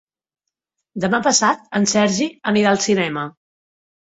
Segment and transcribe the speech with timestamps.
[1.03, 3.31] Demà passat en Sergi anirà al cinema.